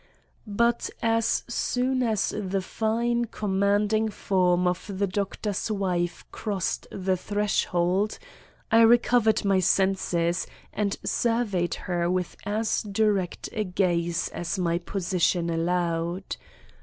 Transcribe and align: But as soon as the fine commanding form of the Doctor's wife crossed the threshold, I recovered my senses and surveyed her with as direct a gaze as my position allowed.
But 0.47 0.89
as 1.03 1.43
soon 1.47 2.01
as 2.01 2.33
the 2.35 2.63
fine 2.63 3.25
commanding 3.25 4.09
form 4.09 4.65
of 4.65 4.89
the 4.97 5.05
Doctor's 5.05 5.69
wife 5.69 6.25
crossed 6.31 6.87
the 6.91 7.15
threshold, 7.15 8.17
I 8.71 8.81
recovered 8.81 9.45
my 9.45 9.59
senses 9.59 10.47
and 10.73 10.97
surveyed 11.05 11.75
her 11.85 12.09
with 12.09 12.35
as 12.47 12.81
direct 12.81 13.49
a 13.51 13.63
gaze 13.63 14.27
as 14.29 14.57
my 14.57 14.79
position 14.79 15.51
allowed. 15.51 16.35